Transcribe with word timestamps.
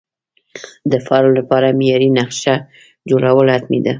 د 0.91 0.93
فارم 1.05 1.31
لپاره 1.39 1.75
معیاري 1.79 2.09
نقشه 2.19 2.55
جوړول 3.09 3.47
حتمي 3.55 3.79
ده. 3.85 3.89